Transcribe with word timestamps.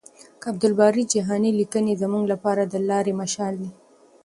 د 0.39 0.43
عبدالباري 0.51 1.03
جهاني 1.13 1.51
لیکنې 1.59 1.93
زموږ 2.01 2.23
لپاره 2.33 2.61
د 2.65 2.75
لارې 2.89 3.13
مشال 3.21 3.53
دي. 3.61 3.71